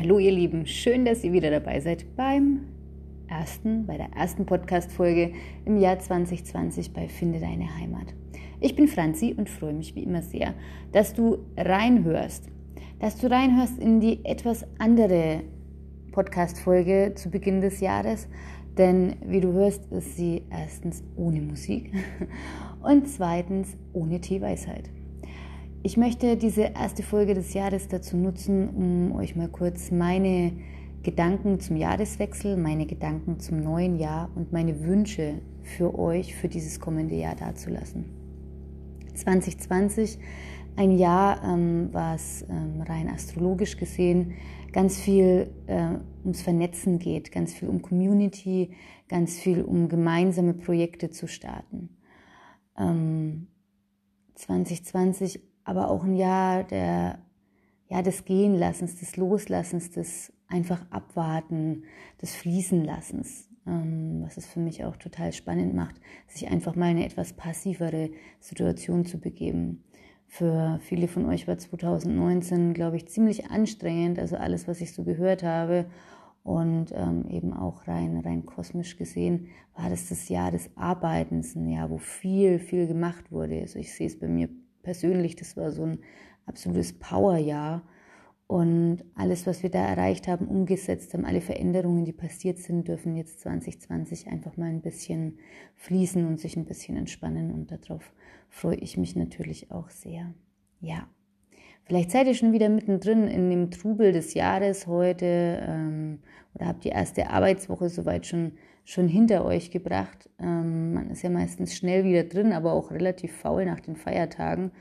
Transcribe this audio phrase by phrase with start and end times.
[0.00, 2.60] Hallo ihr Lieben, schön, dass ihr wieder dabei seid beim
[3.28, 5.32] ersten, bei der ersten Podcast-Folge
[5.66, 8.06] im Jahr 2020 bei Finde deine Heimat.
[8.60, 10.54] Ich bin Franzi und freue mich wie immer sehr,
[10.92, 12.48] dass du reinhörst,
[12.98, 15.42] dass du reinhörst in die etwas andere
[16.12, 18.26] Podcast-Folge zu Beginn des Jahres,
[18.78, 21.92] denn wie du hörst, ist sie erstens ohne Musik
[22.82, 24.88] und zweitens ohne Teeweisheit.
[25.82, 30.52] Ich möchte diese erste Folge des Jahres dazu nutzen, um euch mal kurz meine
[31.02, 36.80] Gedanken zum Jahreswechsel, meine Gedanken zum neuen Jahr und meine Wünsche für euch für dieses
[36.80, 38.04] kommende Jahr dazulassen.
[39.14, 40.18] 2020,
[40.76, 44.34] ein Jahr, ähm, was ähm, rein astrologisch gesehen
[44.72, 48.72] ganz viel äh, ums Vernetzen geht, ganz viel um Community,
[49.08, 51.96] ganz viel um gemeinsame Projekte zu starten.
[52.78, 53.46] Ähm,
[54.34, 57.18] 2020 aber auch ein Jahr der,
[57.88, 61.84] ja, des Gehenlassens, des Loslassens, des einfach Abwarten,
[62.20, 66.96] des Fließenlassens, ähm, was es für mich auch total spannend macht, sich einfach mal in
[66.96, 69.84] eine etwas passivere Situation zu begeben.
[70.26, 75.02] Für viele von euch war 2019, glaube ich, ziemlich anstrengend, also alles, was ich so
[75.02, 75.86] gehört habe.
[76.42, 81.68] Und ähm, eben auch rein, rein kosmisch gesehen war das das Jahr des Arbeitens, ein
[81.68, 83.60] Jahr, wo viel, viel gemacht wurde.
[83.60, 84.48] Also ich sehe es bei mir
[84.82, 85.98] persönlich, das war so ein
[86.46, 87.82] absolutes Powerjahr.
[88.46, 93.14] Und alles, was wir da erreicht haben, umgesetzt haben, alle Veränderungen, die passiert sind, dürfen
[93.14, 95.38] jetzt 2020 einfach mal ein bisschen
[95.76, 97.52] fließen und sich ein bisschen entspannen.
[97.52, 98.12] Und darauf
[98.48, 100.34] freue ich mich natürlich auch sehr.
[100.80, 101.08] Ja,
[101.84, 106.18] vielleicht seid ihr schon wieder mittendrin in dem Trubel des Jahres heute ähm,
[106.54, 108.54] oder habt die erste Arbeitswoche soweit schon,
[108.90, 110.28] schon hinter euch gebracht.
[110.40, 114.72] Ähm, man ist ja meistens schnell wieder drin, aber auch relativ faul nach den Feiertagen.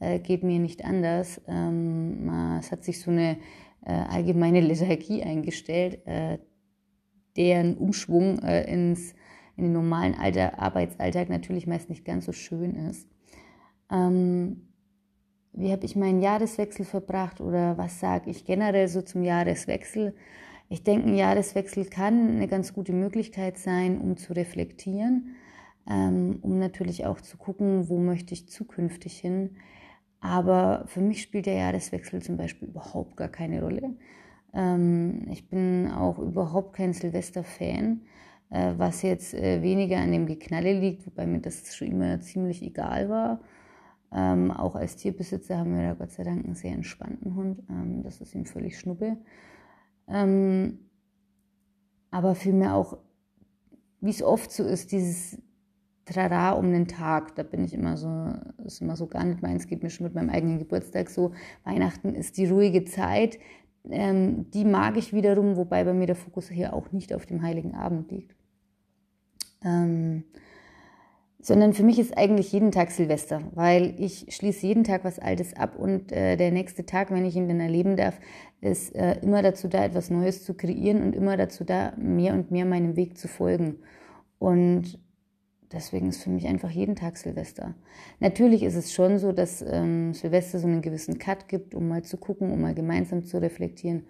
[0.00, 1.40] Äh, geht mir nicht anders.
[1.46, 3.36] Ähm, es hat sich so eine
[3.84, 6.38] äh, allgemeine Lethargie eingestellt, äh,
[7.36, 9.14] deren Umschwung äh, ins,
[9.56, 13.06] in den normalen Alter, Arbeitsalltag natürlich meist nicht ganz so schön ist.
[13.90, 14.68] Ähm,
[15.52, 20.14] wie habe ich meinen Jahreswechsel verbracht oder was sage ich generell so zum Jahreswechsel?
[20.68, 25.36] Ich denke, ein Jahreswechsel kann eine ganz gute Möglichkeit sein, um zu reflektieren,
[25.88, 29.56] ähm, um natürlich auch zu gucken, wo möchte ich zukünftig hin.
[30.20, 33.96] Aber für mich spielt der Jahreswechsel zum Beispiel überhaupt gar keine Rolle.
[34.52, 38.02] Ähm, ich bin auch überhaupt kein Silvester-Fan,
[38.50, 42.62] äh, was jetzt äh, weniger an dem Geknalle liegt, wobei mir das schon immer ziemlich
[42.62, 43.40] egal war.
[44.12, 47.62] Ähm, auch als Tierbesitzer haben wir da Gott sei Dank einen sehr entspannten Hund.
[47.70, 49.16] Ähm, das ist ihm völlig schnuppe.
[50.08, 50.78] Ähm,
[52.10, 52.98] aber vielmehr auch,
[54.00, 55.38] wie es oft so ist, dieses
[56.04, 58.32] Trara um den Tag, da bin ich immer so,
[58.64, 61.32] ist immer so gar nicht meins, geht mir schon mit meinem eigenen Geburtstag so.
[61.64, 63.38] Weihnachten ist die ruhige Zeit,
[63.90, 67.42] ähm, die mag ich wiederum, wobei bei mir der Fokus hier auch nicht auf dem
[67.42, 68.34] Heiligen Abend liegt.
[69.62, 70.24] Ähm,
[71.48, 75.56] sondern für mich ist eigentlich jeden Tag Silvester, weil ich schließe jeden Tag was Altes
[75.56, 78.20] ab und äh, der nächste Tag, wenn ich ihn dann erleben darf,
[78.60, 82.50] ist äh, immer dazu da, etwas Neues zu kreieren und immer dazu da, mehr und
[82.50, 83.76] mehr meinem Weg zu folgen.
[84.38, 84.98] Und
[85.72, 87.74] deswegen ist für mich einfach jeden Tag Silvester.
[88.20, 92.02] Natürlich ist es schon so, dass ähm, Silvester so einen gewissen Cut gibt, um mal
[92.02, 94.02] zu gucken, um mal gemeinsam zu reflektieren.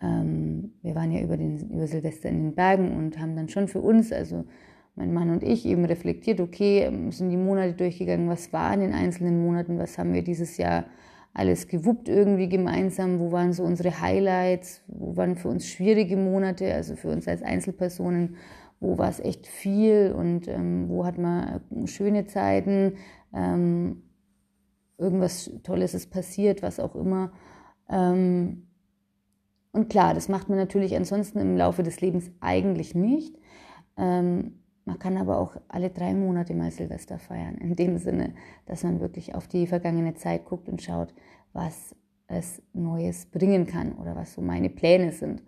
[0.00, 3.66] Ähm, wir waren ja über, den, über Silvester in den Bergen und haben dann schon
[3.66, 4.44] für uns, also
[4.96, 8.80] mein Mann und ich eben reflektiert, okay, ähm, sind die Monate durchgegangen, was war in
[8.80, 10.86] den einzelnen Monaten, was haben wir dieses Jahr
[11.34, 16.72] alles gewuppt irgendwie gemeinsam, wo waren so unsere Highlights, wo waren für uns schwierige Monate,
[16.72, 18.36] also für uns als Einzelpersonen,
[18.80, 22.94] wo war es echt viel und ähm, wo hat man schöne Zeiten,
[23.34, 24.02] ähm,
[24.96, 27.32] irgendwas Tolles ist passiert, was auch immer.
[27.90, 28.66] Ähm,
[29.72, 33.36] und klar, das macht man natürlich ansonsten im Laufe des Lebens eigentlich nicht.
[33.98, 38.34] Ähm, man kann aber auch alle drei Monate mal Silvester feiern, in dem Sinne,
[38.66, 41.12] dass man wirklich auf die vergangene Zeit guckt und schaut,
[41.52, 41.96] was
[42.28, 45.42] es Neues bringen kann oder was so meine Pläne sind.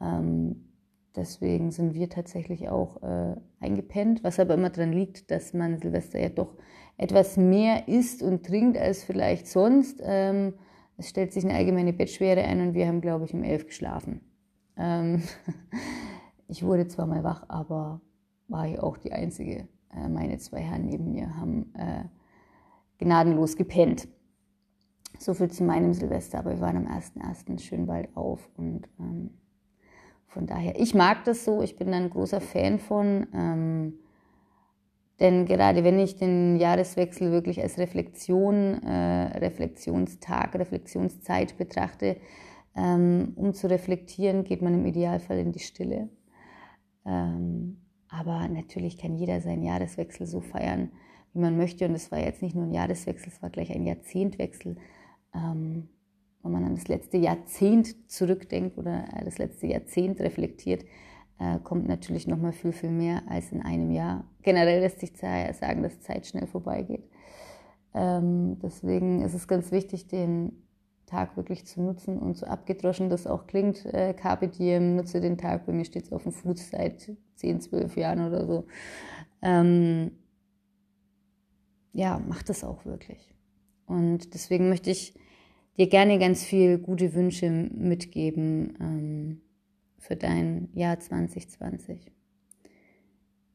[0.00, 0.68] Ähm,
[1.16, 6.20] deswegen sind wir tatsächlich auch äh, eingepennt, was aber immer daran liegt, dass man Silvester
[6.20, 6.54] ja doch
[6.96, 10.00] etwas mehr isst und trinkt als vielleicht sonst.
[10.04, 10.54] Ähm,
[10.96, 14.20] es stellt sich eine allgemeine Bettschwere ein und wir haben, glaube ich, um elf geschlafen.
[14.76, 15.24] Ähm,
[16.46, 18.00] ich wurde zwar mal wach, aber
[18.50, 19.68] war ich auch die Einzige.
[19.94, 22.04] Äh, meine zwei Herren neben mir haben äh,
[22.98, 24.08] gnadenlos gepennt.
[25.18, 27.58] So viel zu meinem Silvester, aber wir waren am 1.1.
[27.60, 29.30] schön bald auf und ähm,
[30.26, 33.94] von daher, ich mag das so, ich bin ein großer Fan von, ähm,
[35.18, 42.16] denn gerade wenn ich den Jahreswechsel wirklich als Reflexion, äh, Reflexionstag, Reflexionszeit betrachte,
[42.76, 46.08] Ähm, um zu reflektieren, geht man im Idealfall in die Stille.
[47.04, 47.78] Ähm,
[48.10, 50.90] aber natürlich kann jeder seinen Jahreswechsel so feiern,
[51.32, 51.86] wie man möchte.
[51.86, 54.76] Und es war jetzt nicht nur ein Jahreswechsel, es war gleich ein Jahrzehntwechsel.
[55.34, 55.88] Ähm,
[56.42, 60.84] wenn man an das letzte Jahrzehnt zurückdenkt oder das letzte Jahrzehnt reflektiert,
[61.38, 64.24] äh, kommt natürlich noch mal viel, viel mehr als in einem Jahr.
[64.42, 67.04] Generell lässt sich sagen, dass Zeit schnell vorbeigeht.
[67.94, 70.52] Ähm, deswegen ist es ganz wichtig, den
[71.10, 73.84] Tag wirklich zu nutzen und so abgedroschen das auch klingt.
[73.84, 75.66] Äh, Carpe diem, nutze den Tag.
[75.66, 78.66] Bei mir steht es auf dem Fuß seit 10, 12 Jahren oder so.
[79.42, 80.12] Ähm,
[81.92, 83.34] ja, mach das auch wirklich.
[83.86, 85.14] Und deswegen möchte ich
[85.76, 89.40] dir gerne ganz viel gute Wünsche mitgeben ähm,
[89.98, 92.12] für dein Jahr 2020.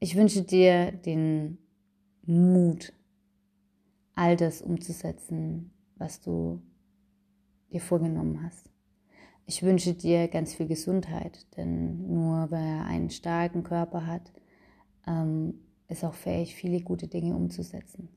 [0.00, 1.58] Ich wünsche dir den
[2.26, 2.92] Mut,
[4.14, 6.60] all das umzusetzen, was du
[7.72, 8.70] dir vorgenommen hast.
[9.46, 14.32] Ich wünsche dir ganz viel Gesundheit, denn nur wer einen starken Körper hat,
[15.06, 15.54] ähm,
[15.88, 18.10] ist auch fähig, viele gute Dinge umzusetzen.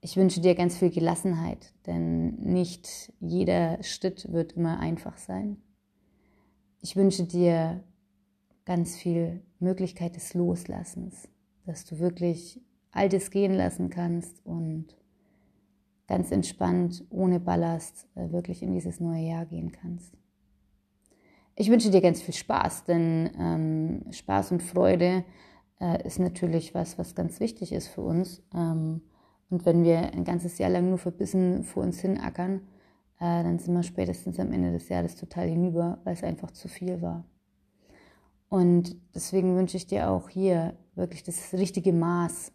[0.00, 5.56] Ich wünsche dir ganz viel Gelassenheit, denn nicht jeder Schritt wird immer einfach sein.
[6.80, 7.82] Ich wünsche dir
[8.64, 11.28] ganz viel Möglichkeit des Loslassens,
[11.66, 12.60] dass du wirklich
[12.92, 14.96] all das gehen lassen kannst und
[16.08, 20.14] ganz entspannt, ohne Ballast, äh, wirklich in dieses neue Jahr gehen kannst.
[21.54, 25.24] Ich wünsche dir ganz viel Spaß, denn ähm, Spaß und Freude
[25.80, 28.42] äh, ist natürlich was, was ganz wichtig ist für uns.
[28.54, 29.02] Ähm,
[29.50, 32.60] und wenn wir ein ganzes Jahr lang nur verbissen vor uns hin ackern,
[33.18, 36.68] äh, dann sind wir spätestens am Ende des Jahres total hinüber, weil es einfach zu
[36.68, 37.24] viel war.
[38.48, 42.52] Und deswegen wünsche ich dir auch hier wirklich das richtige Maß,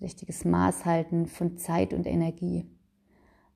[0.00, 2.66] richtiges Maß halten von Zeit und Energie.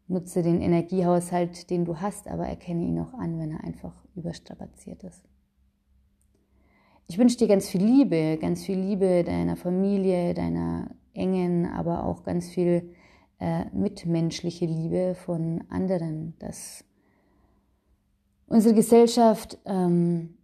[0.07, 5.03] Nutze den Energiehaushalt, den du hast, aber erkenne ihn auch an, wenn er einfach überstrapaziert
[5.03, 5.23] ist.
[7.07, 12.23] Ich wünsche dir ganz viel Liebe, ganz viel Liebe deiner Familie, deiner engen, aber auch
[12.23, 12.95] ganz viel
[13.41, 16.85] äh, mitmenschliche Liebe von anderen, dass
[18.47, 20.39] unsere Gesellschaft ähm,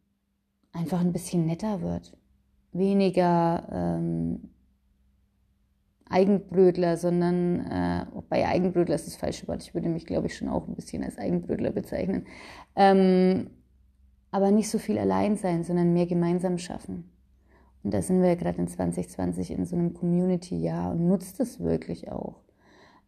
[0.72, 2.16] einfach ein bisschen netter wird,
[2.72, 4.50] weniger ähm,
[6.10, 9.62] Eigenbrötler, sondern äh, bei Eigenbrötler ist das falsche Wort.
[9.62, 12.26] Ich würde mich, glaube ich, schon auch ein bisschen als Eigenbrötler bezeichnen.
[12.76, 13.50] Ähm,
[14.30, 17.10] aber nicht so viel allein sein, sondern mehr gemeinsam schaffen.
[17.82, 21.60] Und da sind wir ja gerade in 2020 in so einem Community-Jahr und nutzt es
[21.60, 22.42] wirklich auch.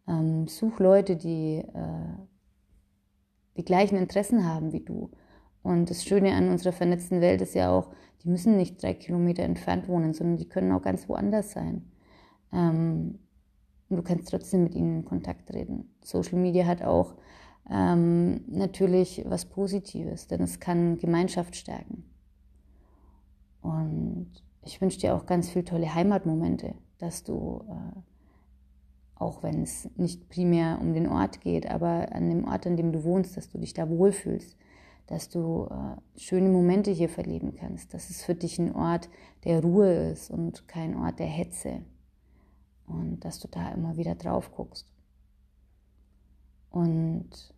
[0.09, 2.17] Ähm, such Leute, die äh,
[3.57, 5.11] die gleichen Interessen haben wie du.
[5.63, 7.91] Und das Schöne an unserer vernetzten Welt ist ja auch,
[8.23, 11.92] die müssen nicht drei Kilometer entfernt wohnen, sondern die können auch ganz woanders sein.
[12.53, 13.19] Ähm,
[13.89, 15.91] du kannst trotzdem mit ihnen in Kontakt treten.
[16.03, 17.15] Social Media hat auch
[17.71, 22.05] ähm, natürlich was Positives, denn es kann Gemeinschaft stärken.
[23.61, 24.31] Und
[24.65, 28.01] ich wünsche dir auch ganz viele tolle Heimatmomente, dass du, äh,
[29.15, 32.93] auch wenn es nicht primär um den Ort geht, aber an dem Ort, an dem
[32.93, 34.57] du wohnst, dass du dich da wohlfühlst,
[35.07, 39.09] dass du äh, schöne Momente hier verleben kannst, dass es für dich ein Ort
[39.45, 41.83] der Ruhe ist und kein Ort der Hetze
[42.93, 44.93] und dass du da immer wieder drauf guckst.
[46.71, 47.55] Und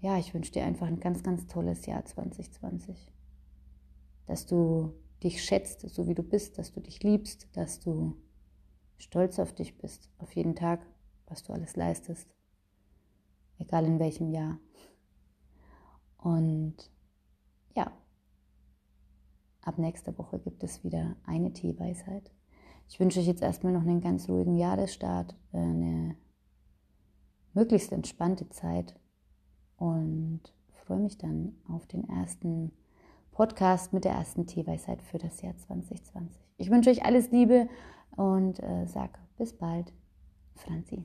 [0.00, 3.12] ja, ich wünsche dir einfach ein ganz, ganz tolles Jahr 2020.
[4.26, 8.16] Dass du dich schätzt, so wie du bist, dass du dich liebst, dass du
[8.98, 10.84] stolz auf dich bist, auf jeden Tag,
[11.26, 12.28] was du alles leistest,
[13.58, 14.58] egal in welchem Jahr.
[16.18, 16.90] Und
[17.74, 17.92] ja,
[19.60, 22.30] ab nächster Woche gibt es wieder eine Teeweisheit.
[22.92, 26.14] Ich wünsche euch jetzt erstmal noch einen ganz ruhigen Jahresstart, äh, eine
[27.54, 29.00] möglichst entspannte Zeit
[29.78, 30.42] und
[30.84, 32.70] freue mich dann auf den ersten
[33.30, 36.38] Podcast mit der ersten Teeweisheit für das Jahr 2020.
[36.58, 37.66] Ich wünsche euch alles Liebe
[38.14, 39.90] und äh, sage bis bald,
[40.54, 41.02] Franzi.